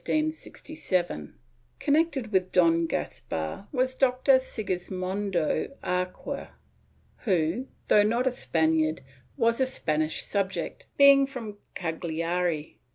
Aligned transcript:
^ 0.05 1.31
Connected 1.79 2.31
with 2.31 2.51
Don 2.51 2.87
Caspar 2.87 3.67
was 3.71 3.93
Doctor 3.93 4.39
Sigismondo 4.39 5.77
Arquer 5.83 6.47
who, 7.17 7.67
though 7.87 8.01
not 8.01 8.25
a 8.25 8.31
Spaniard, 8.31 9.01
was 9.37 9.61
a 9.61 9.67
Spanish 9.67 10.23
subject, 10.23 10.87
being 10.97 11.27
from 11.27 11.59
Caghari. 11.75 12.79